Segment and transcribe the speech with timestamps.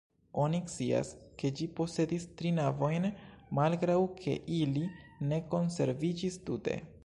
[0.43, 3.05] Oni scias, ke ĝi posedis tri navojn
[3.61, 4.89] malgraŭ ke ili
[5.33, 6.81] ne konserviĝis tute.